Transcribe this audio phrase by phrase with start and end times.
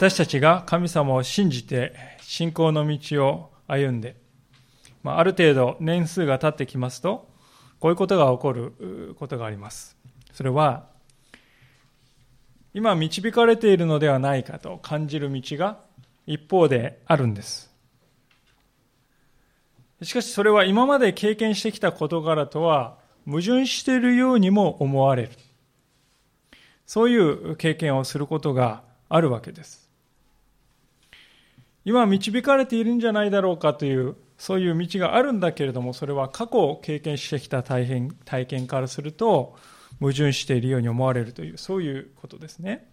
[0.00, 1.92] 私たちが神様を信じて
[2.22, 4.16] 信仰の道を歩んで、
[5.02, 7.28] まあ、ある程度年数が経ってきますと、
[7.80, 9.98] こういうことが起こることがあります。
[10.32, 10.86] それは、
[12.72, 15.80] 今導かれているのではないかと感じる道が
[16.26, 17.70] 一方であるんです。
[20.00, 22.96] しかしそれは今まで経験してきた事柄とは
[23.26, 25.32] 矛盾しているようにも思われる。
[26.86, 29.79] そういう経験をすることがあるわけです。
[31.84, 39.56] 今導かれているんじゃないだろうかというそういう道があるんだけれどもそれは過去を経験してきた体験体験からすると
[40.00, 42.88] 矛盾しているように思われるというそういうことですね。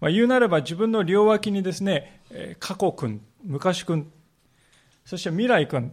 [0.00, 2.20] まあ、言うなれば自分の両脇にですね
[2.58, 4.10] 過去君昔君
[5.04, 5.92] そして未来君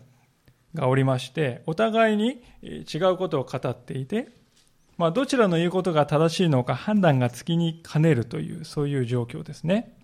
[0.74, 4.30] がおりましてお互いに違うことを語っていて
[5.00, 9.98] まあ、どちらの言うことが正しいのか判断がつきにかねるという、そういう状況ですね。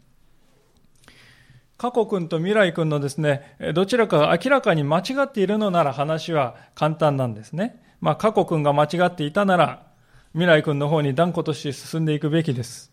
[1.77, 7.81] 過去君と未来君のですね、どちらかが明らかに間違っているのなら話は簡単なんですね。
[7.99, 9.85] まあ、過去君が間違っていたなら、
[10.31, 12.91] 未来君の方に断固として進んでいくべきです。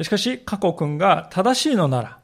[0.00, 2.18] しかし、過去君が正しいのなら、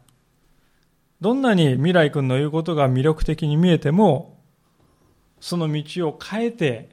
[1.21, 4.39] どんなに未来君の言うことが魅力的に見えても、
[5.41, 6.91] その道を変えて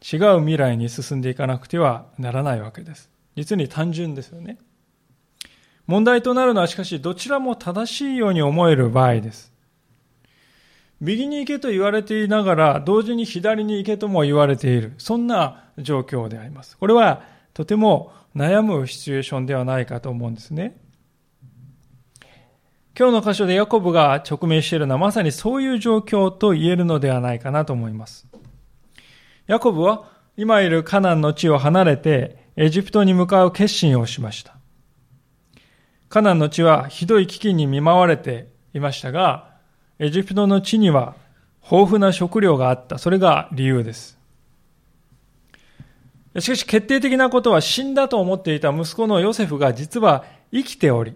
[0.00, 3.10] 違う未来に進んでいかなくてはならないわけです。
[3.36, 4.58] 実に単純ですよね。
[5.86, 9.52] 問題となるのはしかしどちらも正しいように思える場合です。
[11.00, 14.94] 右に行けと言われていながら同時に左に行けとも言われている。
[14.98, 16.76] そんな状況であります。
[16.76, 20.76] これはとても悩むシチュエーションではないかと思うんですね。
[22.98, 28.26] 今日の箇所でヤコブが直面しているのはまさにそういう状況と言えるのではないかなと思います。
[29.46, 34.55] ヤコブは今いるカナンの地を離れてエジプトに向かう決心をしました。
[36.08, 39.50] カナンの地はひどい飢饉に見舞われていましたが、
[39.98, 41.14] エジプトの地には
[41.62, 42.98] 豊富な食料があった。
[42.98, 44.16] それが理由です。
[46.38, 51.14] しかし決定的なことは死んだと思っていた息子のヨセフが実は生きており、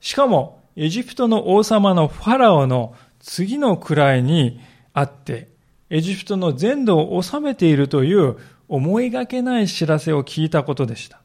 [0.00, 4.60] しかもエジプトの王様のファラオの次の位に
[4.92, 5.48] あって、
[5.90, 8.36] エジプトの全土を治めているという
[8.68, 11.20] 思いがけない知らせを聞いたことでした。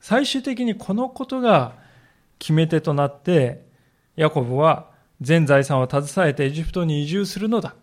[0.00, 1.81] 最終的にこのことが
[2.42, 3.64] 決め手となって、
[4.16, 7.76] ヤコブは全財産を携えてエジプトに移住するのだ。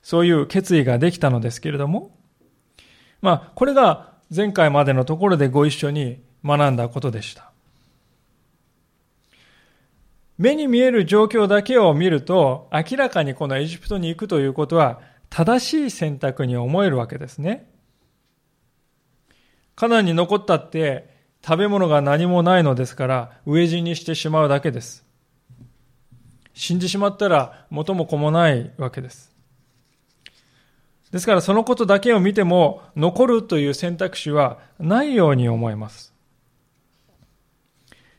[0.00, 2.16] そういう決意ができたのですけれども、
[3.20, 7.52] まあ、これが前回までのところでご一緒に学んだことでした。
[10.38, 17.70] 目に見える状況だけを見ると、明らかにこのエジプトに行くということは正しい選択に思えるわけですね。
[19.74, 21.15] カナンに残ったって
[21.46, 25.04] 食べ物が何もないのですから飢え死にしてしまうだけです。
[26.54, 29.30] 死んでしまったら元も子もないわけです。
[31.12, 36.12] ですからそのことだけを見ても残るという選択肢はないように思えます。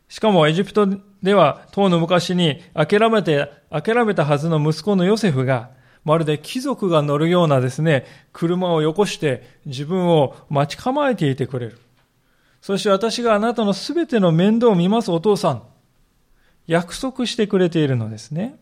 [0.07, 0.87] しかもエジプト
[1.21, 5.71] では当の昔に諦めて、諦めたはずの息子のヨセフが
[6.05, 11.79] まるで貴族が乗るようなですね、車をよこして自分を待ち構えていてくれる。
[12.61, 15.63] そして私があなたのすべての面倒を見ますお父さん。
[16.67, 18.59] 約束してくれているのですね。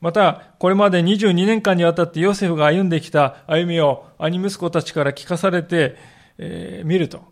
[0.00, 5.96] また、これまで22年間にわたってヨセフが歩んできた歩みを兄息子たちから聞かされて、
[6.38, 7.24] えー、ると、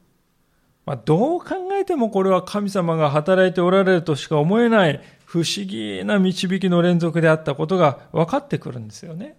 [0.85, 9.37] まあ、どう考えてもこれは神様が働いておられるとしか思えない不思議な導きの連続であったことが分かってくるんですよね。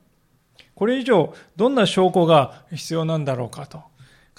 [0.75, 3.81] これ以上どんな証拠が必要なんだろうかと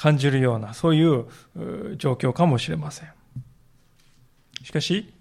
[0.00, 1.26] 感じるようなそういう
[1.98, 3.08] 状況かもしれません。
[4.64, 5.12] しかし、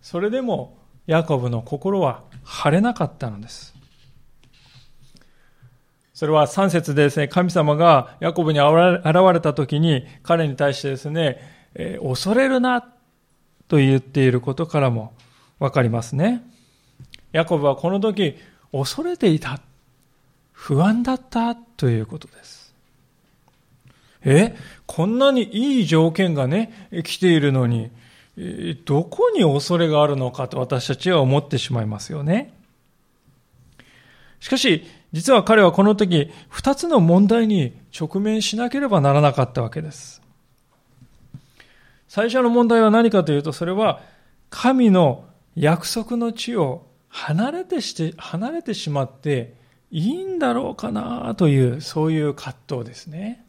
[0.00, 0.76] それでも
[1.06, 3.72] ヤコブの心は晴れなかったのです。
[6.14, 11.38] それは3節でですね、神様がヤコブに現れた時に彼に対してですね、
[11.76, 12.80] えー、恐れるな
[13.68, 15.14] と言っていることからも
[15.60, 16.42] わかりますね。
[17.30, 18.34] ヤコブはこの時
[18.72, 19.60] 恐れていた。
[20.50, 22.61] 不安だったということです。
[24.24, 27.90] えこんなにいい条件がね、来ているのに、
[28.84, 32.52] どこに恐れがあるのかと私たちは思ってしまいますよね。
[34.40, 40.22] しかし、実は彼はこの時、二つの問題に直面しなければならなかったわけです。
[42.08, 44.00] 最初の問題は何かというと、それは
[44.50, 45.24] 神の
[45.54, 49.54] 約束の地を離れてして、離れてしまって
[49.90, 53.44] いいんだろうかなという、そういう葛藤ですね。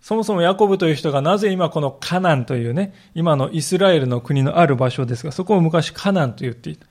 [0.00, 6.86] そもそもヤコブという人がなぜ今このカナンというね、今のイスラエルの国のある場所ですが、そこを昔カナンと言っていた。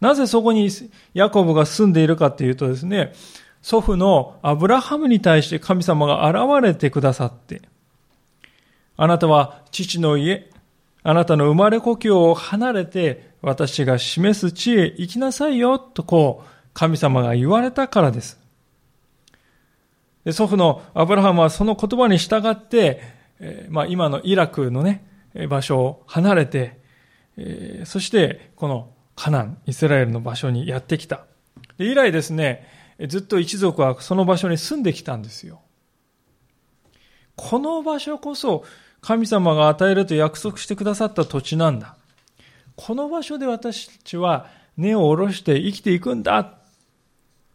[0.00, 0.70] なぜそこに
[1.12, 3.12] ヤコブが住んでいるかというとですね、
[3.60, 7.62] 祖父のアブラハムに対して神様が現れてくださって、
[8.96, 10.50] あなたは父の家、
[11.02, 18.38] あなたの生まれ故郷を離れて私が示す地へ行きなさいよとこう神様が言われたからです。
[20.24, 23.00] で祖父のアブラハムはその言葉に従って、
[23.40, 25.06] えー、まあ、今のイラクのね、
[25.48, 26.78] 場所を離れて、
[27.36, 31.24] えー、そしてこのカナン、イスラエルの場所にやってきた。
[31.78, 32.66] で以来ですね、
[33.08, 35.62] ずっと一族はその場所に住んできたんですよ。
[37.36, 38.64] この場所こそ
[39.00, 41.96] 神様が与えると約束してくださった土地なんだ。
[42.76, 46.58] この場所で私たちは根を下ろして生きていくんだ。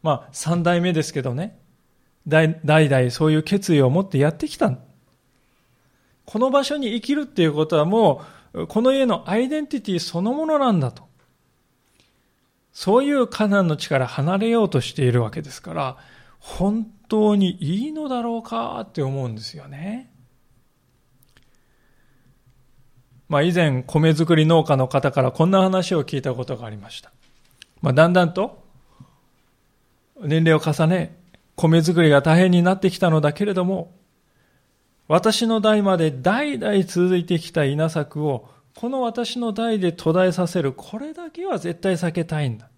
[0.02, 1.60] まあ、三代目ですけどね。
[2.28, 4.78] 代々そういう決意を持ってやってきた。
[6.26, 8.24] この場所に生きるっていうことはも
[8.54, 11.04] う、この家のアイデンティティそのものなんだと。
[12.72, 15.98] そういうカナンの地から離れようとしているわけですから、
[16.40, 20.12] 本当にいいのだろうかって思うんですよね。
[23.28, 27.12] まあ以前米作り農家の方からこんな話を聞いたことがありました。
[27.82, 28.64] まあだんだんと
[30.22, 31.18] 年齢を重ね、
[31.56, 33.94] 米作りが大変になってきたのだけれども、
[35.08, 42.70] 私の代まで代々続いてきた稲作を、この私の代で途絶えさせる、これだけは絶対避けたいんだ。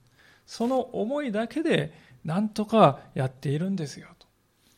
[0.46, 1.94] その思いだけで、
[2.24, 4.08] なんとかやっているんですよ。
[4.20, 4.28] と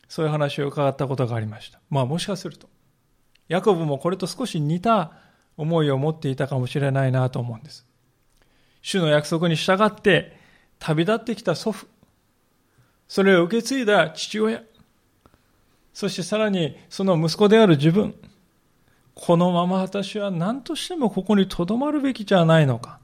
[0.08, 1.80] そういう話を伺ったことがありました。
[1.90, 2.68] まあもしかすると、
[3.48, 5.12] ヤコブもこれと少し似た
[5.56, 7.86] 思いを持っていたかもしれないなと思うんです。
[8.82, 10.36] 主の約束に従って
[10.78, 11.86] 旅立ってきた祖父、
[13.10, 14.62] それを受け継いだ父親、
[15.92, 18.14] そしてさらにその息子である自分、
[19.16, 23.00] このまま私は何としてもここに留まるべきじゃないのか。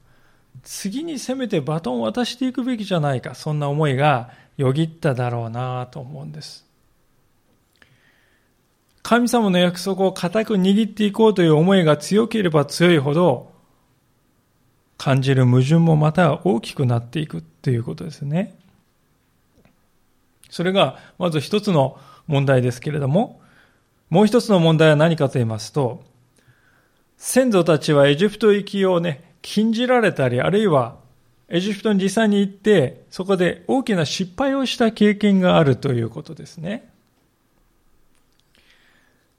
[0.63, 3.35] 次にせめてバトンを渡していくべきじゃないか。
[3.35, 6.65] そんな思いがよぎっただろうなと思うんです。
[9.03, 13.51] 神様の約束を固く握っていこうという思いが強ければ強いほど、
[14.97, 18.57] 感じる矛盾もまた大きくなっていくということですね。
[20.49, 23.41] それが、まず一つの問題ですけれども、
[24.09, 26.03] もう一つの問題は何かと言いますと、
[27.17, 30.97] 先祖たちはエジプト行きをね、禁じられたり、あるいは
[31.49, 36.89] エジプトに実際に行って、そこで大きな失敗をした経験があるということですね。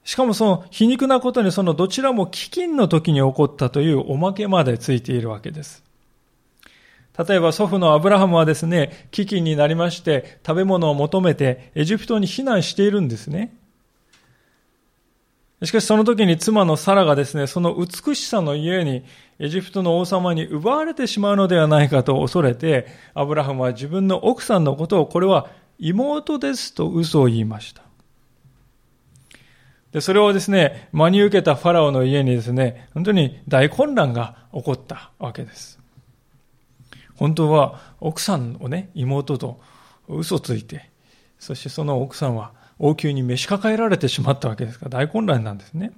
[0.03, 5.83] しかもその皮肉なことにそのどちらも飢饉の時に起こったというおまけまでついているわけです。
[7.27, 13.53] 例えば祖父のアブラハムはですね、飢饉になりまして食べ物を求めてエジプトに避難しているんですね。
[15.61, 19.03] しかしその時に妻のサラがですね、その美しさの家に
[19.37, 27.81] エジプトの王様に奪われてしまうのではないかと恐れて、アブラハムは自分の奥さんのことをこれは妹ですと嘘を言いました。
[29.91, 35.79] で、それをですね、真に受けたファラオの家にですね、本当に大混乱が起こったわけです。
[37.19, 39.59] 本当は奥さんをね、妹と
[40.07, 40.89] 嘘ついて、
[41.37, 45.91] そしてその奥さんは王宮に召し抱えられてしまったわけですから大混乱なんですね。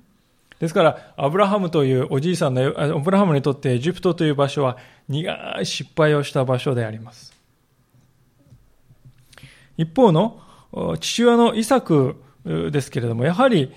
[0.58, 7.34] ですから、アブラハムというおじいさんの、アブラハムにとってエジプトという場所は苦い失敗をした場所であります。
[9.78, 10.42] 一方の
[11.00, 13.72] 父親のイサクですけれども、やはり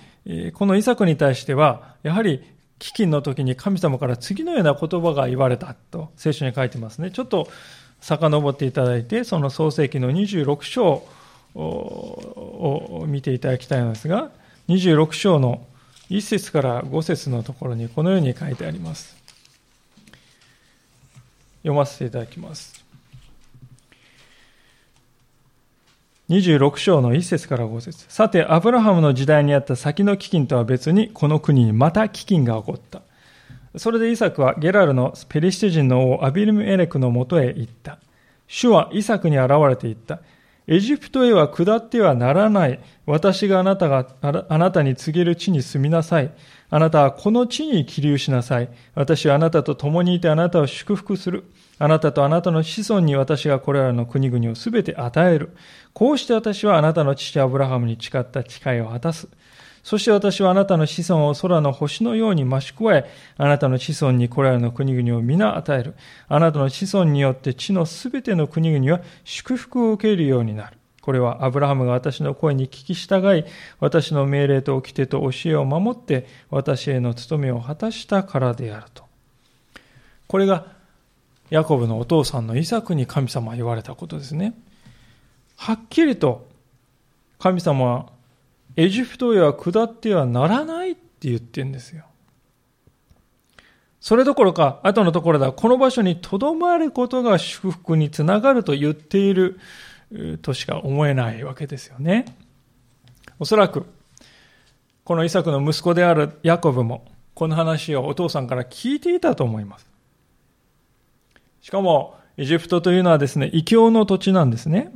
[0.54, 2.42] このイサクに対しては、やはり
[2.84, 7.10] 飢饉の時に神様から次のような言葉が言われたと聖書に書いてますね。
[7.10, 7.48] ちょっと
[8.00, 11.02] 遡っていただいて、その創世記の26章
[11.54, 14.30] を見ていただきたいのですが、
[14.68, 15.66] 26章の
[16.10, 19.16] 1節から5節のところにこのように書いてあります。
[21.62, 22.83] 読ませていただきます。
[26.30, 33.02] 26章の1節から5節さて、アブラハムの時代にあった先の飢饉とは別に、この国にまた飢饉が起こった。
[33.76, 37.98] それでイサクはゲラルのペリシテ人の王アビルメエレクのもとへ行った。
[38.46, 40.20] 主はイサクに現れて言った。
[40.66, 42.80] エジプトへは下ってはならない。
[43.04, 46.30] 私があなたが、あなたに告げる地に住みなさい。
[46.74, 48.68] あなたはこの地に起立しなさい。
[48.96, 51.44] 私はあなたと共にいてあなたを祝福する。
[51.78, 55.56] あなたとあなたの子孫に私がこれらの国々をすべて与える。
[55.92, 59.28] こうして私はあなたの父アブラハムに誓った誓いを果たす。
[59.84, 65.94] そして私はあなたの子孫を空の星のように増し加え、あなたの子孫にこれらの国々を皆与える。
[66.26, 70.76] あなたの子孫によって地のすべての国々は祝福を受けるようになる。
[71.04, 73.44] これはアブラハムが私の声に聞き従い、
[73.78, 79.04] 私の命令と掟と教えを守って、私への務めを果たしたからであると。
[80.28, 80.64] これが、
[81.50, 84.54] ヤコブのお父さんのイサクに神様は言われたことですね。
[85.58, 86.48] はっきりと、
[87.38, 88.06] 神様は、
[88.76, 92.06] エジプトへは下ってはならないって言ってるんですよ。
[94.00, 99.60] それどころか、後のところでは、この場所に留まることが祝福につながると言っている
[100.42, 102.24] としか思えないわけですよね。
[103.38, 103.86] おそらく、
[105.04, 107.04] このイサクの息子であるヤコブも、
[107.34, 109.86] この話をお父さんから聞いていたと思います。
[111.60, 114.92] しかも、エジプトというのはですね、異教の土地なんですね。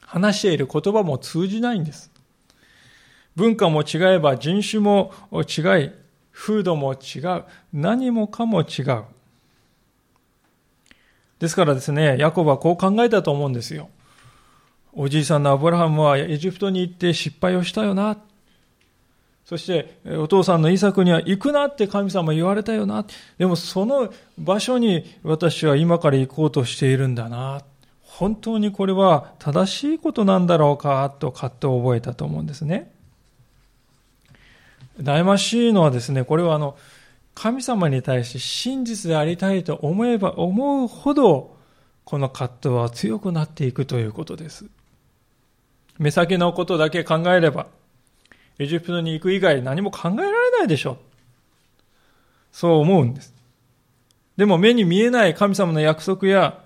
[0.00, 2.10] 話している言葉も通じないんです。
[3.36, 5.92] 文化も違えば人種も違い、
[6.32, 9.04] 風土も違う、何もかも違う。
[11.38, 13.90] ですからですね、ヤコブはこう考えたと思うんですよ。
[15.00, 18.16] おじいさんのアブラハムはエジプトに行って失敗をしたよな。
[19.44, 23.06] そしてお父さんのイサクには行くなって神様言われたよな。
[23.38, 27.62] でもその場所に私は今から行こうとしているんだな。
[28.02, 32.90] 本当にこれは正しいことなんだろうかと葛藤を覚えたと思うんですね。
[35.00, 36.76] 悩ましいのはですね、これはあの、
[37.36, 41.56] 神様に対して真実でありたいと思えば思うほど、
[42.04, 44.66] この葛藤は強くなっていくということです。
[45.98, 47.66] 目先のことだけ考えれば、
[48.58, 50.96] エジプトに行く以外何も考えられないでしょう。
[52.52, 53.34] そう思うんです。
[54.36, 56.60] でも目に見えない神様の約束や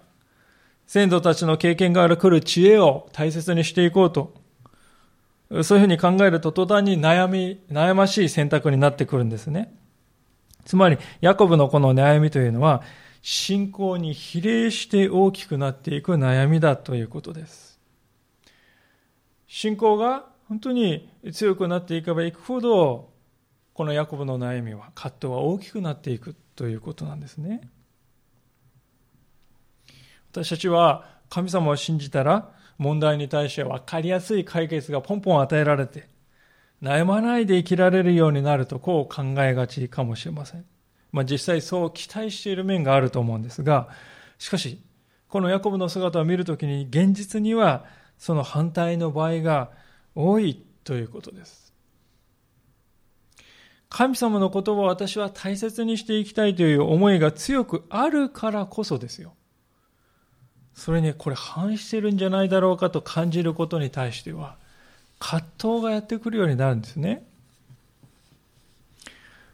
[0.87, 4.35] 先祖たちの経験がある来る知恵を大切にしていこうと、
[5.63, 9.75] そういうふうに考えると途端に悩み、悩ましい選択になってくるんですね。
[10.65, 12.83] つまり、ヤコブのこの悩みというのは、
[13.23, 17.72] 信仰に比例して大きくなっていく悩みだということです。
[19.55, 23.11] 信仰が本当に強くなっていけばいくほど、
[23.75, 27.69] このヤコブの悩みは、葛藤は大きくなっていくということなんですね。
[30.33, 36.09] 私たちは神様を信じたら、問題に対して分かりやすい解決がポンポン与えられて、
[36.83, 40.65] 悩まないで生きられるようになると、こう考えがちかもしれません。
[41.13, 43.91] まあ実際そう期待している面があると思うんですが、
[44.39, 44.81] しかし、
[45.29, 47.85] このヤコブの姿を見るときに、現実には
[48.23, 49.73] その反対の場合が
[50.15, 51.73] 多いということです。
[53.89, 59.35] 神様の言葉を私は大切にしていきたいという思いが強くあるからこそですよ。
[60.73, 64.57] それにこれ反してるんじゃないだろうかと感じることに対しては
[65.19, 67.27] 葛藤がやってくるようになるんですね。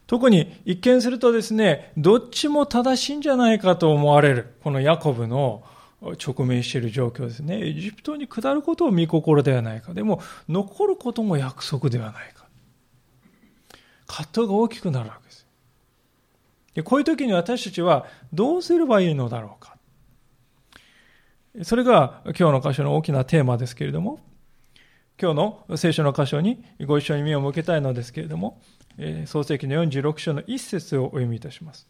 [0.06, 5.62] 特に一見するとですね、どっちも正しいんじゃないかと思われる、このヤコブの
[6.00, 7.69] 直面している状況ですね。
[7.69, 9.95] エジプトに下ることを見心ではないか。
[9.95, 12.47] でも、残ることも約束ではないか。
[14.07, 15.47] 葛藤が大きくなるわけです。
[16.75, 19.76] でこういう時に私たちはどうすればいいのだろうか。
[21.64, 24.21] それが今日の箇所の大きなテーマですけれども、
[25.21, 25.37] 今日
[25.69, 28.62] の聖書の箇所にご一緒に目を向けたいのですけれども、
[29.26, 31.88] 創世記の46章の一節をお読みいたします。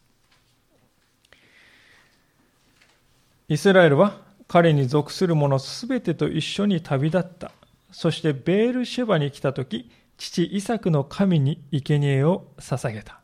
[3.49, 7.50] イスラエルは彼に属する者すべてと一緒に旅立った。
[7.90, 13.21] そしてベールシェバに来たとき、父イサクの神に生贄を捧げた。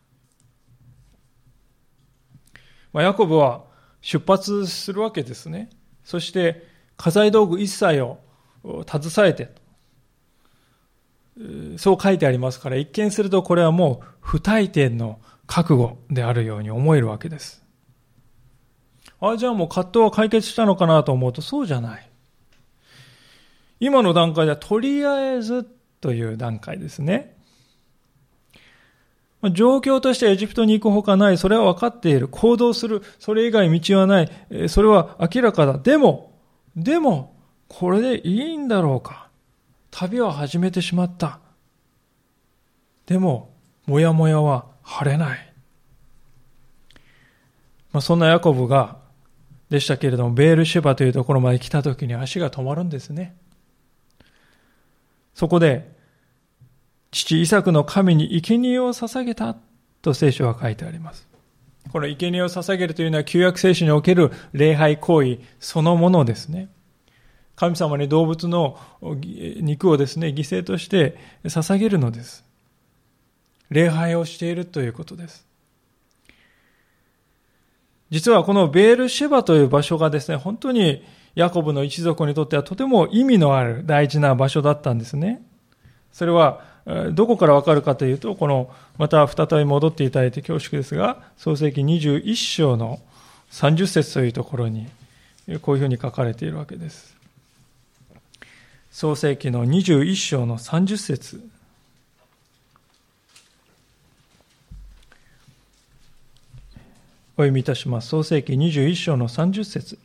[2.92, 3.64] まあ、ヤコブは
[4.00, 5.68] 出発するわけですね。
[6.04, 6.66] そして
[6.96, 8.18] 家財道具一切を
[8.86, 9.54] 携えて、
[11.76, 17.63] そう書いてありますから、一見するとこれはもう不退転の覚悟であるように思えるわけです。
[19.30, 22.08] あ、じゃあもう葛藤は解決したのかなと思うとそうじゃない。
[23.80, 25.64] 今の段階ではとりあえず
[26.00, 27.34] という段階ですね。
[29.52, 31.38] 状況としてエジプトに行くほかない。
[31.38, 32.28] それは分かっている。
[32.28, 33.02] 行動する。
[33.18, 34.30] それ以外道はない。
[34.68, 35.76] それは明らかだ。
[35.76, 36.32] でも、
[36.76, 37.34] でも、
[37.68, 39.28] これでいいんだろうか。
[39.90, 41.40] 旅は始めてしまった。
[43.06, 43.50] でも、
[43.86, 45.52] もやもやは晴れない。
[47.92, 48.96] まあ、そんなヤコブが
[49.74, 53.36] でしたけれども、ベールシェバというところまで来た時に足が止まるんですね。
[55.34, 55.92] そこで、
[57.10, 59.56] 父イサクの神に生贄を捧げた
[60.00, 61.26] と聖書は書いてあります。
[61.90, 66.68] この生贄を捧げるというのは旧約聖書における礼拝行為そのものですね。
[67.56, 72.44] 神様に動物の肉をですね、犠牲として捧げるのです。
[73.70, 75.46] 礼拝をしているということです。
[78.14, 81.02] 実はこのベールシェバという場所がですね、本当に
[81.34, 85.42] ヤコブの一族にとってはとても意味のある大事な場所だったんですね。
[86.12, 86.60] それは、
[87.14, 93.00] どこからわかるかというと、この、また再び戻っていただいて恐縮ですが、創世記21章の
[93.50, 94.86] 30節というところに、
[95.60, 97.16] こういうふうに書かれているわけです。
[98.92, 101.44] 創世記の21章の30節
[107.36, 108.08] お読みいたします。
[108.08, 109.98] 創世記21章の30節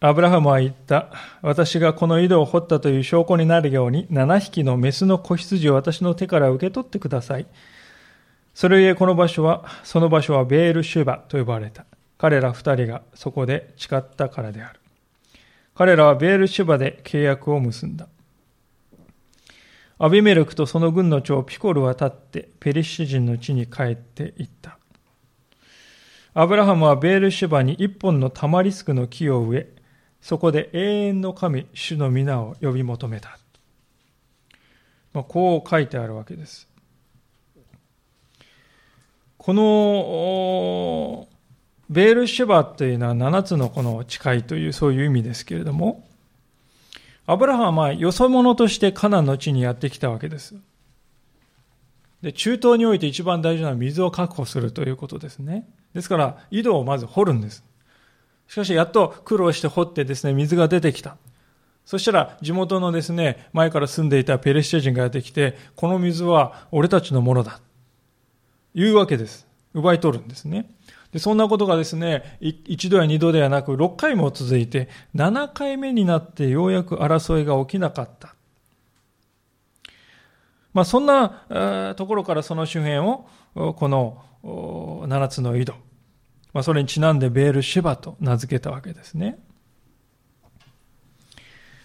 [0.00, 1.12] アブラハムは言った。
[1.42, 7.46] 私がこの井戸を掘ったという証拠になるように、7匹のメスの子羊を私の手から受け取ってください。
[8.52, 11.86] それゆえこの場所は、その場所はベールシュバと呼ばれた。
[12.18, 14.80] 彼ら二人がそこで誓ったからである。
[15.76, 18.08] 彼らはベールシュバで契約を結んだ。
[20.04, 24.76] アビメルクとその軍の長ピコルは立ってペリシ人の地に帰っていった。
[26.34, 29.68] アブラハムはベールシュバに一本のタマリスクの木を植え、
[30.20, 33.38] そこで永遠の神、主の皆を呼び求めた。
[35.12, 36.66] まあ、こう書いてあるわけです。
[39.38, 41.28] この
[41.88, 46.08] ベールシェバというのは7つのこの誓いというそういう意味ですけれども、
[47.26, 50.56] アブラハムはよそ者としてカナンの地にやってきたわけです。
[52.22, 55.68] で、中東において一番大事なのは水を確保するということですね。
[55.94, 57.64] ですから、井戸をまず掘るんです。
[58.48, 61.16] しかし、やっと苦労して掘ってですね、水が出てきた。
[61.84, 67.60] そしたら、地元のですね、前から住んでいたペレシテ人がやってきて、この水は俺たちのものだ。
[68.74, 69.46] 言うわけです。
[69.74, 70.70] 奪い取るんですね。
[71.12, 78.34] でそんなことがですね、一度や二度ではなく、六回も続いて、七回目になってようやく争いが起きなかった。
[80.72, 83.26] まあ、そんなところからその周辺を、
[83.74, 85.74] この七つの井戸、
[86.54, 89.38] まあ、それにちなんでベールシェバと名付けたわけですね。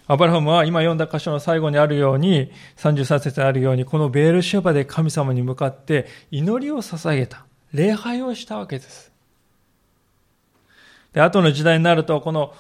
[0.10, 7.46] アブラハムは今読んだ箇所の最後にあるように、33節にあるように、このベールシェバで神様に向かって祈りを捧げた。
[7.74, 9.12] 礼拝をしたわけです。
[11.14, 12.54] で、後の時代になると、この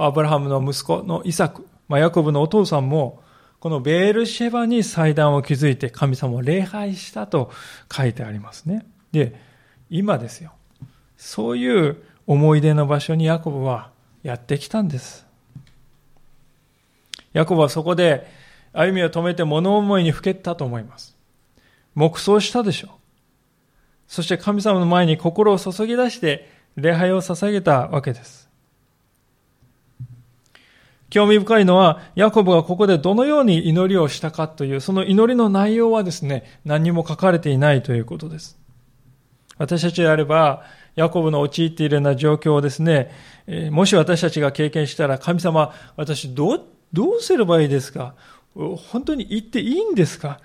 [0.00, 3.22] アブラハムの息子のイサク、まあ、ヤコブのお父さんも、
[3.60, 7.50] このベールシェバに祭壇を築いて神様を礼拝したと
[7.92, 8.84] 書いてありますね。
[9.12, 9.40] で、
[9.88, 10.52] 今ですよ。
[11.16, 13.90] そういう思い出の場所にヤコブは
[14.22, 15.26] やってきたんです。
[17.32, 18.26] ヤコブはそこで
[18.72, 21.16] 歩みを止めて物思いにふけったと思います。
[21.94, 22.90] 黙想したでしょう。
[24.08, 28.48] そして神様の前に心を注ぎ出して礼拝を捧げたわけです。
[31.10, 38.58] 興味深いのは、ヤコブがここでどのように祈りをしたかという、その祈りの内容はですね、何にも書かれていないということです。
[39.58, 40.62] 私たちであれば、
[40.96, 43.10] ヤコブの陥っているような状況をですね、
[43.70, 46.62] もし私たちが経験したら、神様、私どう、
[46.94, 48.14] どうすればいいですか？
[48.54, 50.40] 本当に言っていいんですか？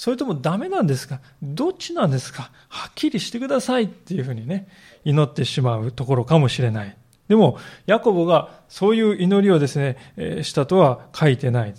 [0.00, 1.20] それともダメなんですか？
[1.42, 2.50] どっちなんですか？
[2.70, 4.66] はっきりしてくださいっていうふうにね、
[5.04, 6.96] 祈ってしまうところかもしれない。
[7.28, 11.74] でも、ヤコブがそういう祈りをですね、えしたとは書いてない。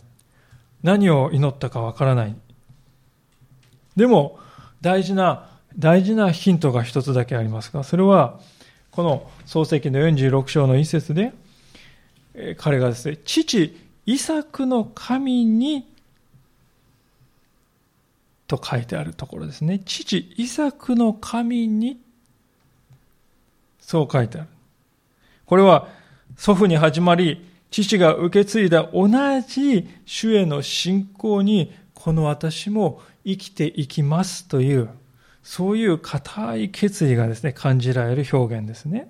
[0.83, 2.35] 何を祈ったかわからない。
[3.95, 4.37] でも、
[4.81, 8.39] 大事な、大事なヒントが一つだけありますが、それは、
[8.91, 11.33] この創世記の46章の一節で、
[12.57, 15.90] 彼がですね、父、イサクの神に
[18.51, 19.79] と書いてあるところですね。
[19.79, 22.01] 父、イサクの神に、
[23.79, 24.47] そう書いてある。
[25.45, 25.87] これは
[26.35, 29.07] 祖父に始まり、父が受け継いだ同
[29.41, 34.89] じ主への信仰に、この私も生きていきますという、
[35.43, 39.09] そういう固い決意がですね、感じられる表現ですね。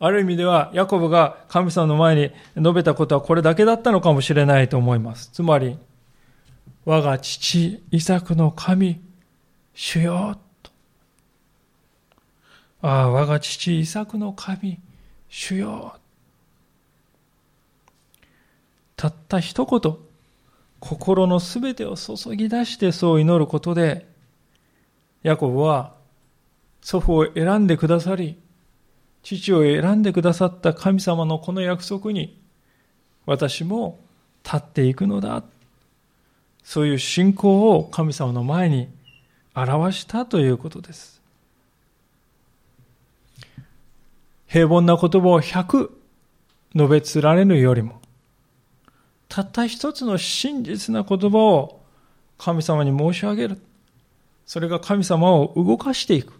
[0.00, 5.30] ある意味では、ヤコブが神様の前に述べたことはこれだけだったのかもしれないと思います。
[5.32, 5.78] つまり、
[6.84, 9.00] 我が父、イサクの神、
[9.74, 10.70] 主よ、と。
[12.80, 14.78] ああ、我が父、イサクの神、
[15.28, 15.94] 主よ。
[18.96, 19.96] たった一言、
[20.80, 24.08] 心のすべてを注ぎ出してそう祈ることで、
[25.22, 25.94] ヤコブは
[26.80, 28.38] 祖父を選んでくださり、
[29.22, 32.40] 父を選んでくださった神様のこの約束に、
[33.26, 34.00] 私も
[34.42, 35.44] 立っていくのだ
[36.62, 38.88] そういう信仰を神様の前に
[39.54, 41.20] 表したということです。
[44.46, 45.90] 平凡な言葉を100
[46.74, 48.00] 述べつられるよりも、
[49.28, 51.80] たった一つの真実な言葉を
[52.36, 53.58] 神様に申し上げる。
[54.46, 56.32] それが神様を動かしていく。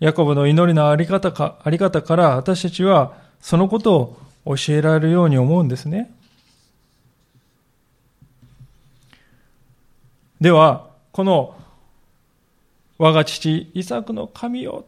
[0.00, 6.12] ヤコブの祈りのあり方か、あり方から私たちはそのことを教えられるように思うんですね。
[10.40, 11.56] では、この
[12.98, 14.84] 我が父イサクの神よ、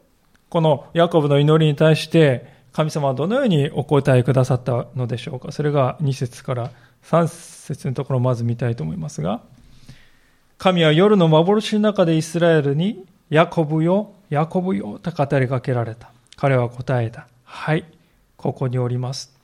[0.49, 5.53] このヤコブの祈りに対して神様はどのようにお答えくださったのでしょうか？
[5.53, 6.71] それが2節から
[7.05, 9.43] 3節のところをまず見たいと思いますが、
[10.59, 16.11] 神は夜の幻の中でイスラエルにヤコブよ、ヤコブよと語りかけられた。
[16.37, 17.27] 彼は答えた。
[17.45, 17.85] はい、
[18.37, 19.35] ここにおります。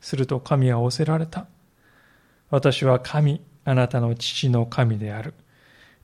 [0.00, 1.46] すると神は仰せられた。
[2.50, 5.34] 私は神、あなたの父の神である。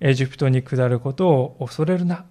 [0.00, 2.24] エジプトに下ることを恐れるな。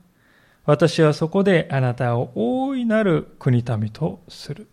[0.66, 4.68] 私はそこであなたを大いなる国民とする。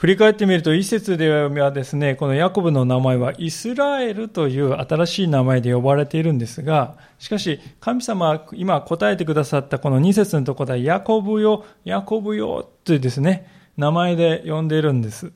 [0.00, 15.32] 振り返ってみると、一節ではですね、このヤコブの名前はイスラエルという新しい名前で呼ばれているんですが、しかし、神様は今答えてくださったこの二節のところで、ヤコブよ、ヤコブよというですね、名前で呼んでいるんです。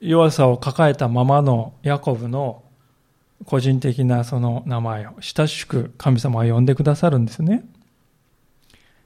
[0.00, 2.62] 弱さを抱えたままのヤコブの
[3.44, 7.64] 個人的なその名前を親しく神様は呼んでくださるんですね。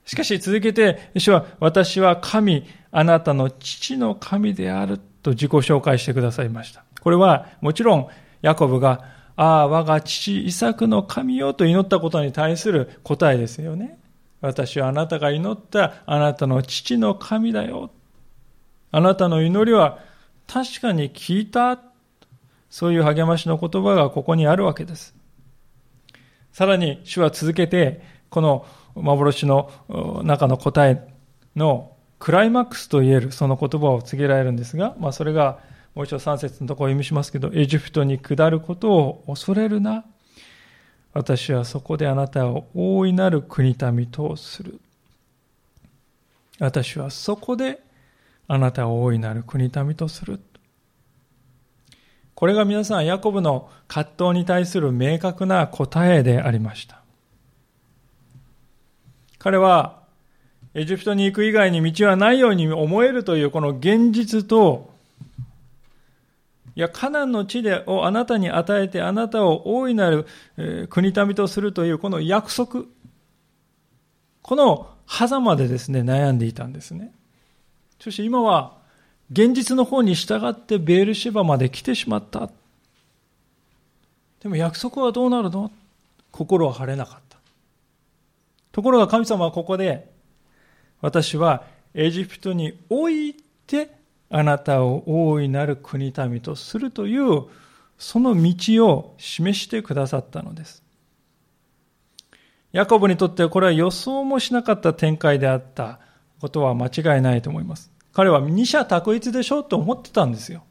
[0.04, 6.84] しかし続けて、主は私は神、あなたの父の神であると自己紹介してくださいました。
[7.00, 8.08] これはもちろん
[8.42, 9.04] ヤコブが、
[9.36, 13.98] ああ、我が父イサクの神よと祈ったことに対する答えですよね。
[14.40, 17.90] 私はあなたが祈ったあなたの父の神だよ。
[18.90, 20.00] あなたの祈りは
[20.52, 21.80] 確かに聞いた。
[22.68, 25.14] そういう励ましの言葉がここにあるわけです。
[26.52, 29.70] さらに主は続けて、この幻の
[30.24, 31.08] 中の答え
[31.56, 35.58] のクライマックスと言えるその言葉を告げられるんですが、まあ、それが
[35.94, 40.04] もう一度3節のところを読みしますけど、エジプトに下ることを恐れるな。
[41.14, 44.80] 私はそこであなたを大いなる国民とする。
[46.58, 47.82] 私はそこで
[48.52, 50.38] あなたを大いなる国民とする。
[52.34, 57.00] これが皆さん、ヤコブの葛藤に対する明確な答えでありました。
[59.38, 60.02] 彼は、
[60.74, 64.92] エジプトに行く以外に道はないように思えるというこの現実と、
[66.76, 70.26] いや、カナンの地でをあなたに与えて、あなたを大いなる
[70.90, 72.84] 国民とするというこの約束、
[74.42, 77.14] この狭間でですね、悩んでいたんですね。
[78.02, 78.78] そして今は、
[79.30, 82.50] 現実の方に従ってベールシェバまで来てしまった。
[84.40, 85.70] でも約束はどうなるの？
[86.32, 87.38] 心は晴れなかった。
[88.72, 90.10] ところが神様はここで、
[91.00, 91.62] 私は
[91.94, 93.36] エジプトにおい
[93.68, 93.94] て
[94.30, 97.44] あなたを大いなる国民とするという、
[97.98, 100.82] その道を示してくださったのです。
[102.72, 106.00] ヤコブにとってはこれは予想もしなかった展開であった
[106.40, 107.91] ことは間違いないと思います。
[108.12, 110.62] 彼は二者択一でしょうと思ってたんですよ。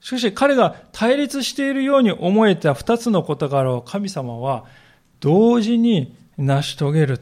[0.00, 4.66] しかし彼が対立しているように思えた二つの事柄を神様は
[5.20, 7.20] 同時に成し遂げる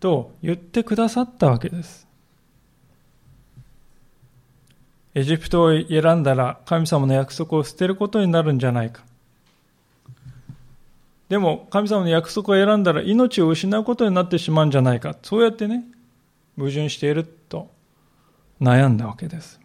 [0.00, 2.08] と言ってくださったわけです。
[5.14, 9.02] エジプトを選んだら神様の約束を捨てることになるんじゃないか。
[11.28, 15.14] でも神様の約束を選んだら命を失うことになってしまうんじゃないか。
[15.22, 15.84] そうやってね、
[16.56, 17.70] 矛盾していると
[18.60, 19.60] 悩んだわけです。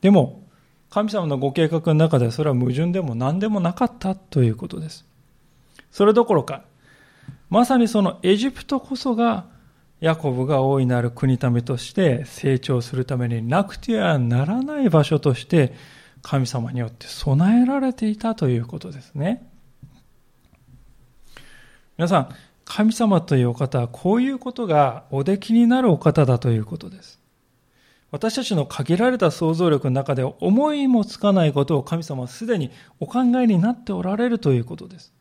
[0.00, 0.42] でも、
[0.90, 5.04] 神様のご計画の中ではそれは矛盾でも何でもなかったということです。
[5.90, 6.64] それどころか、
[7.50, 9.46] まさにそのエジプトこそが
[10.00, 15.74] ヤコブが大いなる国民として成長するためになくてはならない場所として
[16.22, 19.48] 神様によって備えられていたということですね。
[21.96, 22.28] 皆さん、
[22.66, 27.20] 神様というお方はこういうことがおできになるお方だということです。
[28.10, 35.12] 私たちの限られた想像力の中で思いもつかないことを神様はすでにお考えになっておられるということです。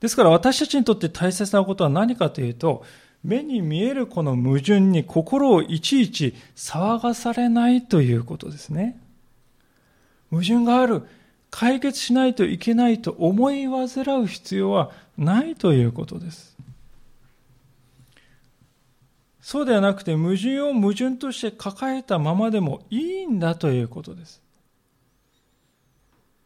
[0.00, 2.84] ですから私たちにとって大切なことは何かというと、
[3.24, 9.00] 目に見えるこの矛盾に心をいちいち騒がされないということですね。
[10.30, 11.04] 矛盾がある。
[11.52, 16.56] 解決しないといけないと思い煩う必要はないということです。
[19.42, 24.40] そうではなくて矛盾を矛盾として抱えたままでもいいんだということです。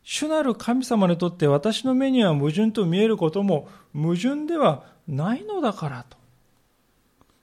[0.02, 6.16] 主なる神様にとって私の目には矛盾と見えることも矛盾ではないのだからと。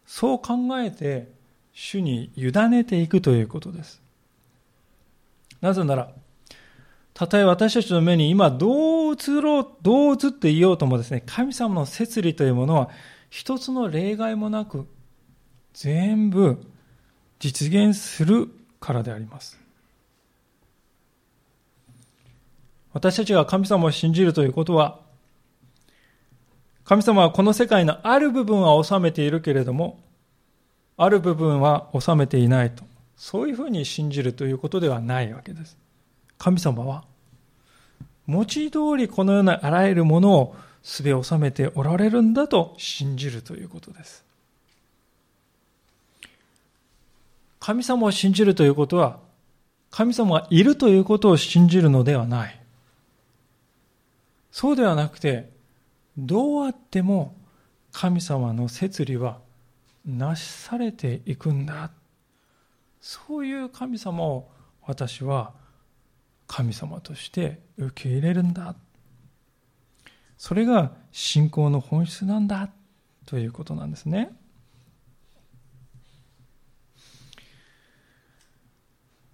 [0.06, 1.32] そう考えて
[1.72, 4.02] 主に委ねていくということです。
[5.62, 6.12] なぜなら、
[7.14, 12.90] たとえ私たちの目に今どう映ろう、どう映っていようともですね、神様の摂理というものは
[13.30, 14.88] 一つの例外もなく
[15.74, 16.66] 全部
[17.40, 18.50] 実現する
[18.80, 19.60] からであります。
[22.94, 25.00] 私たちが神様を信じるということは、
[26.84, 30.00] 神様はこの世界のある部分は収めているけれども、
[30.98, 32.84] ある部分は収めていないと。
[33.16, 35.78] そういうふうに信じるということではないわけです。
[36.38, 37.04] 神様は、
[38.26, 44.24] 文字通りこのようなあらゆるものをすべ収めておられるんだと信じるということです。
[47.60, 49.20] 神様を信じるということは、
[49.90, 52.60] 神様がいるということを信じるのではない。
[54.52, 55.50] そうではなくて、
[56.18, 57.36] どうあっても
[57.92, 59.40] 神様の摂理は
[60.06, 61.92] なしされていくんだ。
[63.02, 64.50] そういう神様を
[64.86, 65.54] 私は
[66.56, 68.76] 神様として受け入れるんだ。
[70.38, 72.70] それが信仰の本質なんだ
[73.26, 74.32] ということなんですね。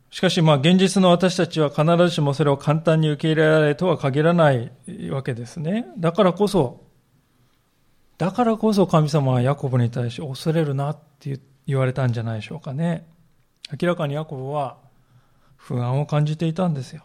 [0.10, 4.71] しかし、まあ、現実の私たちは必ずしもそれを簡単に受け入れられとは限らない
[5.10, 5.88] わけですね。
[5.97, 6.86] だからこそ、
[8.17, 13.05] だからこそ神様はヤコブに対して恐れるなって言われたんじゃないでしょうかね。
[13.77, 14.77] 明らかにヤコブは
[15.58, 17.03] 不安を感じていたんですよ。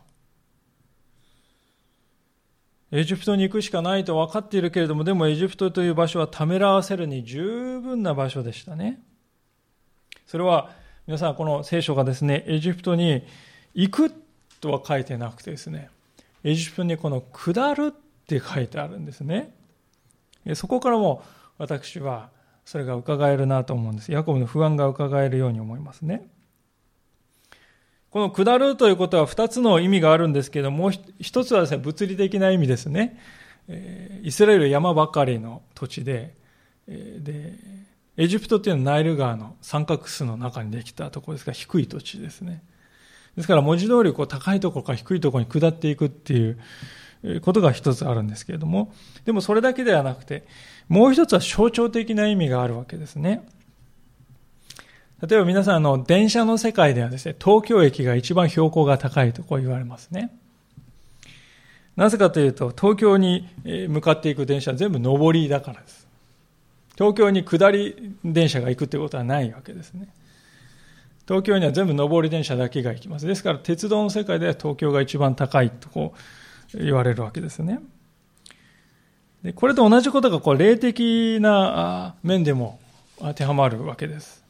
[2.94, 9.02] エジプトに行くしかないと分かっているけれども、でもエジプトという場所はためらわせるに十分な場所でしたね。
[10.28, 10.70] それは
[11.08, 13.24] 皆さん、この聖書がですね、エジプトに
[13.74, 14.12] 行く
[14.60, 15.90] とは書いてなくてですね、
[16.44, 19.52] エジプトにこの下るって書いてあるんですね。
[20.54, 21.24] そこからも
[21.58, 22.30] 私は
[22.64, 24.12] それが伺えるなと思うんです。
[24.12, 26.28] ヤコブの不安が伺えるように思いますね。
[28.14, 33.18] この下るということは2つの意味があるんですけども、もう一つはですね、物理的な意味ですね。
[33.66, 36.36] えイスラエル山ばかりの土地で、
[36.86, 37.58] えで、
[38.16, 42.62] エジプトっていうのはナイル川の三角巣の中にできたところですから低い土地ですね。
[43.34, 50.46] ですから文字通りこう高いところから低いところに下っていくっていうことが一つあるんですけれども、でもそれだけではなくて、
[50.88, 53.44] もう一つは象徴的な意味があるわけですね。
[55.22, 60.30] 例えば皆さん、あの、電車の世界ではですね、東京駅が一番標高が高いとこう言われますね。
[61.96, 66.04] なぜかというと、東京に向かっていく電車は全部上りだからです。
[66.96, 70.08] 東京に下り電車が行くということはないわけですね。
[71.26, 73.26] 東京には全部上り電車だけが行きます。
[73.26, 76.14] ですから鉄道の世界では東京が一番高いとこ
[76.74, 77.80] う言われるわけですね。
[79.42, 82.78] でこれと同じことがこう霊的な面でも
[83.18, 84.43] 当てはまるわけです。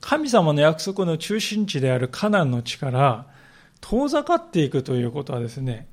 [0.00, 3.26] 神様の約束の中心地であるカナンの地から
[3.80, 5.88] 遠ざかっていくということはですね、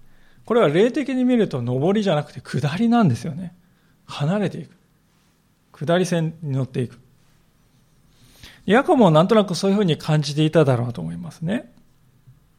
[0.46, 3.56] これは霊的に見ると上りじゃなくて下りなんですよね。
[4.06, 4.78] 離れていく。
[5.74, 7.00] 下り線に乗っていく。
[8.66, 11.72] ヤコブもなんとなくそういうふうに感じていただろうと思いますね。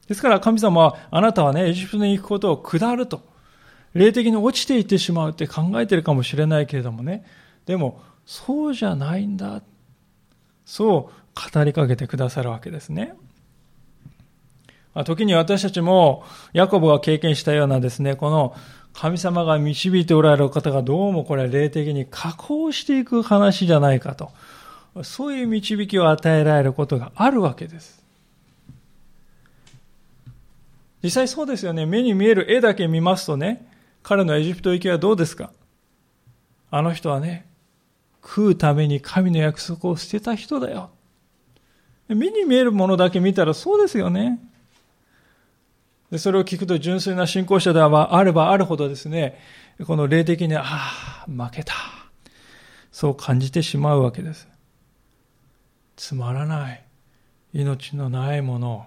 [0.07, 3.23] ですから神様は、あなたはね、エジプトに行くことを下ると、
[3.93, 7.27] 霊的に落ちていってしまうって考えてるかもしれないけれどもね、
[7.67, 9.63] でも、そうじゃないんだ。
[10.69, 13.15] そう語りかけてくださるわけですね。
[15.07, 18.55] 時に私たちも、ヤコブが経験したようなですね、この
[18.93, 24.31] 神様が導いておられる方がどうもこれ霊的に加工していく話じゃないかと。
[25.05, 28.05] そういう導きを与えられることがあるわけです。
[31.03, 31.87] 実際そうですよね。
[31.87, 33.67] 目に見える絵だけ見ますとね、
[34.03, 35.51] 彼のエジプト行きはどうですか？
[36.71, 37.47] あの人はね、
[38.29, 40.91] 食うために神の約束を捨てた人だよ。
[42.09, 44.39] 目に見えるものだけ見たらそうですよね。
[46.11, 49.39] でそれを聞くと純粋な信仰者ではあればあるほどですね、
[49.87, 51.73] この霊的に、ああ、負けた。
[52.93, 54.47] そう感じてしまうわけです。
[55.97, 56.85] つまらない。
[57.55, 58.83] 命のないものを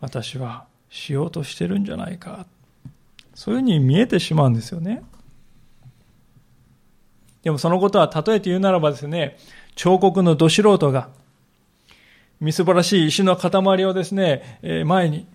[0.00, 2.46] 私はしようとしてるんじゃないか。
[3.34, 5.02] そういうふうに見えてしまうんですよね。
[7.48, 9.38] でもそのことは例えて言うならばですね、
[9.74, 11.08] 彫刻のど素人が、
[12.40, 15.26] みすぼらしい石の塊をですね、前に、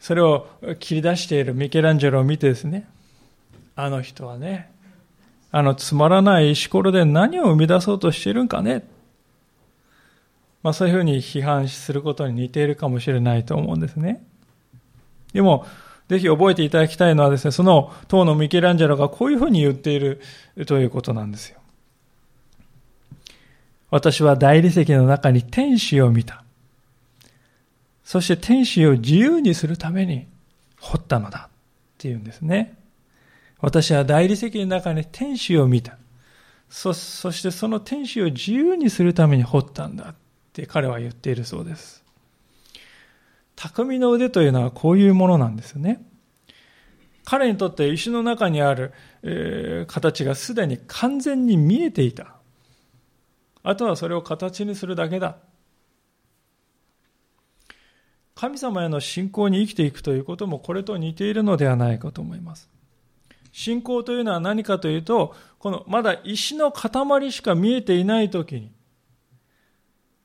[0.00, 0.48] それを
[0.80, 2.88] 切り出しているミケランジェロを見てですね、
[3.76, 4.68] あの人はね、
[5.52, 8.82] あのつまらない石ころで何を生み出そうとしているんかね。
[10.64, 14.24] まあそういうふうに批判することに似ているかもしれないと思うんですね。
[15.32, 15.66] でも、
[16.08, 20.20] ぜひ覚えていただきたいのはですね、その当のミケランジェロがこういうふうに言っている
[20.66, 21.58] ということなんですよ。
[23.90, 26.42] 私は大理石の中に天使を見た。
[28.04, 30.26] そして天使を自由にするために
[30.80, 31.56] 掘ったのだっ
[31.98, 32.74] ていうんですね。
[33.60, 35.98] 私は大理石の中に天使を見た。
[36.68, 40.14] そ、そしてその天使を自由にするために掘ったんだっ
[40.52, 42.01] て彼は言っているそうです。
[43.56, 46.04] 匠の腕というのはこういうものなんですよね。
[47.24, 52.36] 彼にとって石の中にある、えー、形がすでに完全に見えていた。
[53.62, 55.36] あとはそれを形にするだけだ。
[58.34, 62.68] 神様への信仰に生きていくということもこれと似ているのではないかと思います。
[63.52, 68.72] 信仰というのは何かというと、このまだ石の塊しか見えていないときに、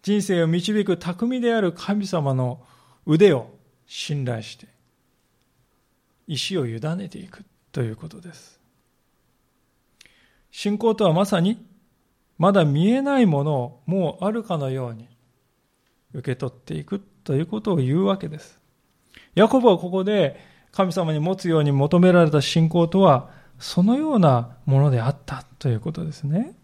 [0.02, 2.66] 人生を導く匠である神様の
[3.08, 3.50] 腕を
[3.86, 4.68] 信頼して、
[6.28, 8.60] 石を委ねていくということです。
[10.52, 11.66] 信仰とはまさに、
[12.38, 15.08] まだ見えないものをもうあるかのように
[16.14, 18.60] 受け取っていくということを言うわけです。
[19.36, 20.40] ヤコブはここで
[20.72, 26.57] 神様に持つように求められた信仰とは、そのようなものであったということですね。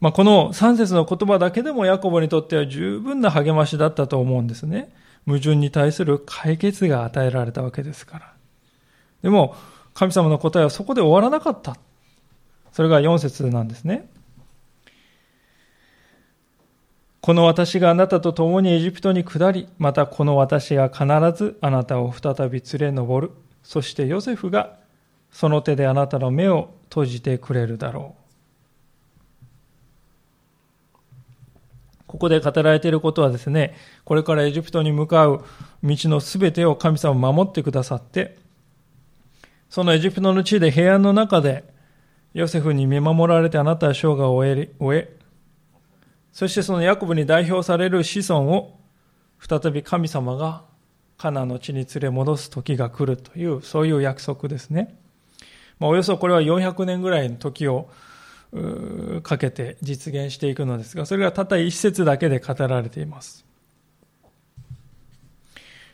[0.00, 4.92] まあ、この3節の言葉だけでもヤコブにとっては十分な励ましだったと思うんですね。
[5.26, 8.32] 矛盾に対する解決が与えられたわけですから。
[9.22, 9.56] でも、
[9.94, 11.76] 神様の答えはそこで終わらなかった。
[12.72, 14.10] それが4節なんですね。
[17.22, 23.30] この私があなたと共にエジプトに下り、またこの私が必ずあなたを再び連れ上る。
[23.64, 24.78] そしてヨセフが
[25.32, 28.25] その手であなたの目を閉じてくれるだろう。
[32.06, 35.44] ここで語られていることはですね、これからエジプトに向かう
[35.82, 38.38] 道のすべてを神様守ってくださって、
[39.68, 41.64] そのエジプトの地で平安の中で、
[42.32, 44.50] ヨセフに見守られてあなたは生涯を終
[44.98, 45.16] え、
[46.32, 48.78] そしてそのヤコブに代表される子孫を
[49.40, 50.64] 再び神様が
[51.16, 54.98] カナの地に連れ戻す時が来るという、そういう約束ですね。
[55.78, 57.88] まあ、およそこれは400年ぐらいの時を
[59.22, 63.44] かけて実現していくのですが、それがたった一節だけで語られています。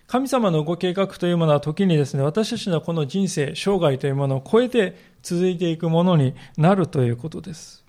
[0.07, 7.83] 神様のご計画というものは時にですね、私たちのこの人生、生涯というものを超えて続いていくものになるということです。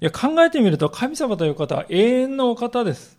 [0.00, 3.17] いや、考えてみると神様という方は永遠のお方です。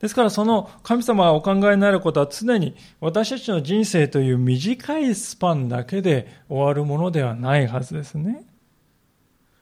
[0.00, 8.44] ですからその神様がお考えになることは常に私たちの人生という短いスパンだけで終わるものではないはずですね。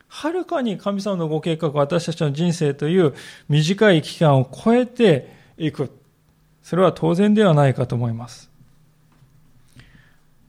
[0.09, 3.15] はるかに神様のご計画私たちの人生という
[3.49, 5.91] 短い期間を超えていく。
[6.63, 8.51] それは当然ではないかと思います。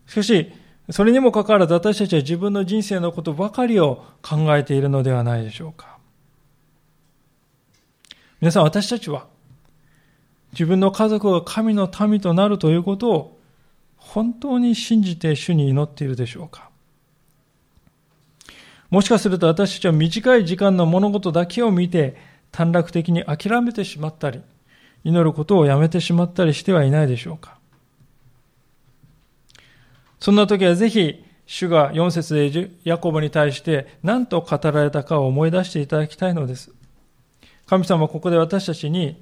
[0.06, 0.52] しかし、
[0.90, 5.98] それにもかかわらず私たちは自分の人生のことばかりを考えているのではないでしょうか。
[8.42, 9.28] 皆さん私たちは
[10.54, 13.40] 自分の家族が神の民となるということを
[13.98, 16.70] 本当に信じて主に祈っているでしょうか？
[18.90, 22.16] もしかすると私たちは短い時間の物事だけを見て
[22.52, 24.42] 短絡的に諦めてしまったり
[25.04, 27.58] 祈ることをやめてしまったりしてはいないでしょうか？
[30.20, 36.72] そんな時はぜひ、主が4節でヤコブに対して何と語られたかを思い出していただきたいのです。
[37.66, 39.22] 神様はここで私たちに、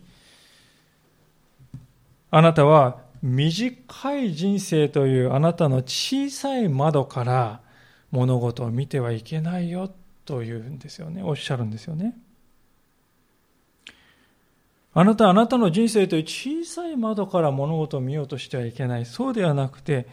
[2.32, 7.62] あなたは短い人生というあなたの小さい窓から
[8.10, 9.91] 物事を見てはいけないよ
[10.26, 11.22] というんですよね。
[11.24, 12.17] おっしゃるんですよね。
[14.94, 19.06] あなたはあなたの人生という小さい窓から物事を見ようとしてはいけない。
[19.06, 20.08] そうではなくて、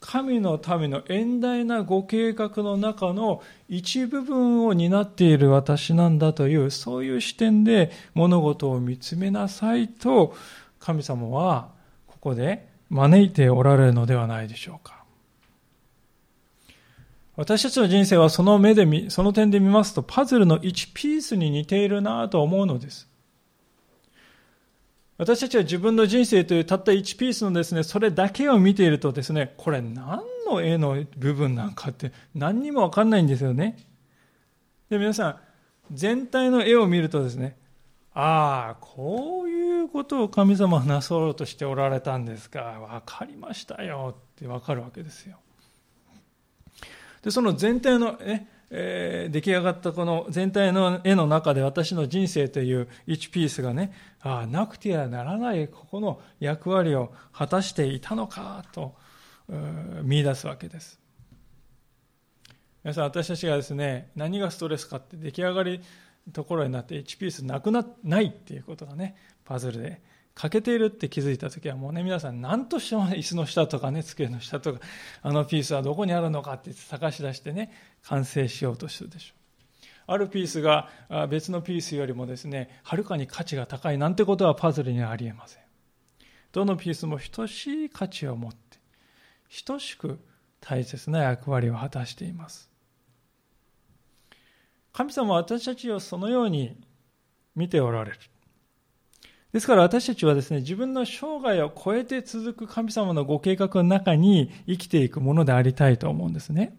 [0.00, 10.34] 神のための遠大なご計画の中の一部分を担っている私なんだという、そういう視点で物事を見つめなさいと、
[10.86, 11.72] 神様は
[12.06, 15.02] ここで招いておられるのではないでしょうか。
[17.34, 23.08] 私たちの人生はその目で見、その点で見ますと、パズルの1ピースに似ているなと思うのです。
[25.18, 33.76] 私たちは自分の人生というたった1ピースのですね、それだけを見ているとですね、これ何の絵の部分なんかって何にもわかんないんですよね。
[34.88, 35.36] で、皆さん、
[35.90, 37.56] 全体の絵を見るとですね、
[38.18, 42.60] ああ、こういうことを神様はなさろうとしておられたんですか。
[42.60, 45.36] わかりましたよってわかるわけですよ。
[47.20, 53.92] で、その全体の、ね、えー、出来上がったこの全体の絵の中で私の人生という1ピースがね、
[54.22, 58.94] ああ、なくてはならないここの役割を果たしていたのかと
[60.02, 60.98] 見出すわけです。
[62.82, 65.82] 皆さん、私たちがですね、何がストレスかって出来上がり
[66.32, 70.02] ところになって1ピースなくなないっていうことがねパズルで
[70.34, 74.80] 欠けているって気づいた時はもうね皆さん何としても椅子の下とかね机の下とか
[75.22, 77.72] あのピースはどこにあるのかって探し出してね
[78.04, 79.36] 完成しようとするでしょう。
[80.08, 80.88] あるピースが
[81.28, 85.62] 別のピースよりもですねはるかに価値が高いなんてことはパズルにはありえません。
[86.52, 88.78] どのピースも等しい価値を持って
[89.64, 90.18] 等しく
[90.60, 92.70] 大切な役割を果たしています。
[94.96, 96.74] 神様は私たちをそのように
[97.54, 98.18] 見ておられる
[99.52, 106.76] ですから私たちはですね、自分の生涯を超えて続く神様のご計画の中に生きていくものでありたいと思うんですね。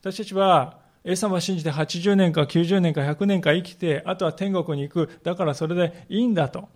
[0.00, 5.20] 私たちは、イエス様を信じて80年か90年か100年か生きて、あとは天国に行く。
[5.22, 6.68] だからそれでいいんだと。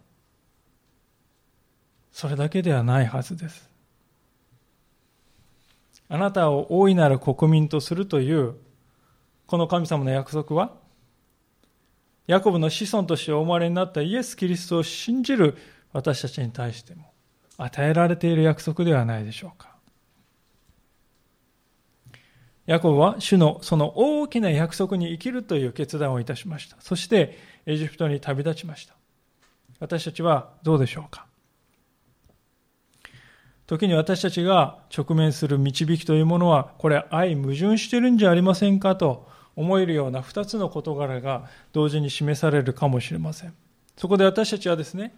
[2.13, 3.69] それだけではないはずです。
[6.09, 8.55] あなたを大いなる国民とするという、
[9.51, 10.77] この神様の約束は、
[12.29, 15.57] ヤコブの子孫としてお生まれになったイエス・キリストを信じる
[15.93, 17.13] 私たちに対しても
[17.57, 19.75] 与えられている約束ではないでしょうか。
[22.67, 26.77] ヤコブは主のその大きな約束に生きるという決断をいたしました。
[26.79, 27.37] そして
[27.67, 28.95] エジプトに旅立ちました。
[29.81, 31.27] 私たちはどうでしょうか
[33.67, 43.55] 時に私たちが直面する導きというものは、これ相矛盾してるんじゃありませんかと思えるような2つの事柄が同時に示されるかもしれません。
[43.97, 45.15] そこで私たちはですね、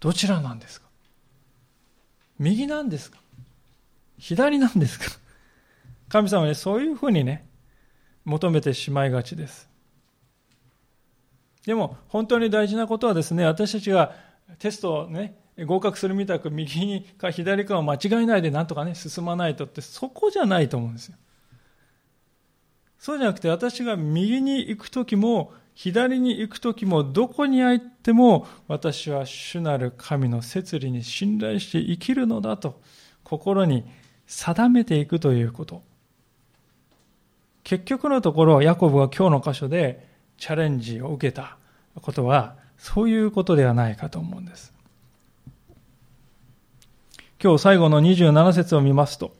[0.00, 0.86] どちらなんですか？
[2.38, 3.18] 右なんですか？
[4.18, 5.06] 左なんですか？
[6.08, 7.46] 神様にそういうふうにね、
[8.24, 9.68] 求めてしまいがちです。
[11.66, 14.14] でも、本当に大事なことはですね、私たちが
[14.58, 15.36] テストをね、
[15.66, 21.16] 合格するみたく右か左かを間違えないでなんとかね、進まないとって、そこじゃないと思うんですよ。
[22.98, 32.80] そうじゃなくて私が右に行く時も左に行く時もどこに入っても私は主なる神の摂理に信頼して生きるのだと
[33.22, 33.84] 心に
[34.26, 35.82] 定めていくということ。
[37.62, 41.58] 結局のところヤコブが今日の箇所でチャレンジを受けた
[41.94, 44.72] ことはそういうことではないかと思うんです。
[47.40, 49.36] 今日最後の27節を見ますと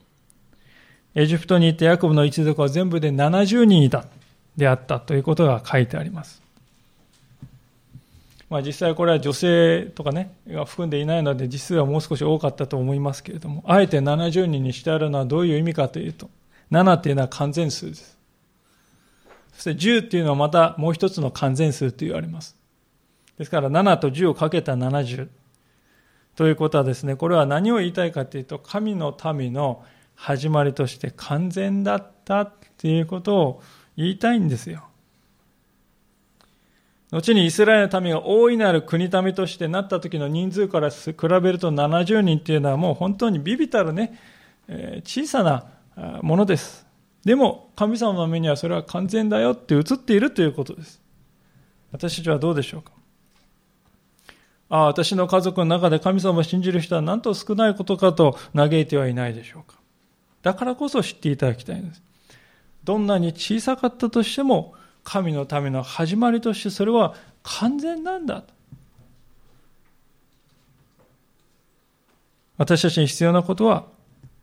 [1.14, 4.04] エジプトに行ったヤコブの一族は全部で70人いた、
[4.56, 6.42] であったということが書いてあります。
[8.50, 16.30] まあ実際これは女性とかね、が含んでいないので実数はもう少し多かったと思いますけれども、あえて70人にしてあるのはどういう意味かというと、
[16.70, 18.16] 7っていうのは完全数です。
[19.54, 22.56] そして10っていうのはまたもう一つの完全数と言われます。
[23.38, 25.28] ですから7と10をかけた70。
[26.36, 29.84] ということはですね、これは何を言いたいかというと、神の民の
[30.18, 33.62] 始まりとして完全だったっていうことを
[33.96, 34.84] 言いたいんですよ。
[37.12, 44.18] 後にイスラエルの民が大いなる国民としてなった時の人数から比べると70人っていうのはもう本当にビビたるね、
[44.66, 45.66] え小さな
[46.20, 46.84] ものです。
[47.24, 51.00] でも神様の目にはそれは完全だよって映っているということです。
[51.92, 52.92] 私たちはどうでしょうか？
[54.68, 59.77] ああ、私の家族の中で神様を信じる人はなんと少ないことかと嘆いてはいないでしょうか
[60.42, 62.02] だからこそ知っていただきたいんです。
[62.84, 64.74] どんなに小さかったとしても、
[65.04, 68.44] 神のための始まりとしてそれは完全なんだ。
[72.58, 73.86] 私たちに必要なことは、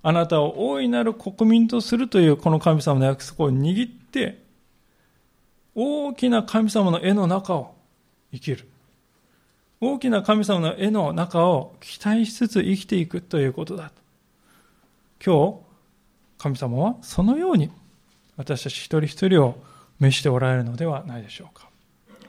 [0.02, 4.42] あなたを大いなる国民とするというこの神様の約束を握って、
[5.76, 7.76] 大きな神様の絵の中を
[8.32, 8.68] 生きる。
[9.82, 13.92] 大きな神様の絵の中を期待しつつ生きていくということだ。
[15.24, 15.65] 今日、
[16.38, 17.72] 神様はそのように
[18.38, 19.62] 私たち一人一人を
[20.00, 21.70] 召しておられるのではないでしょうか。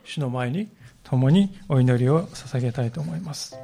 [0.04, 0.68] 主の前に
[1.02, 3.56] 共にお祈りを捧げたいと思います。